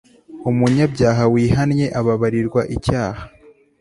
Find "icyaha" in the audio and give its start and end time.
2.75-3.21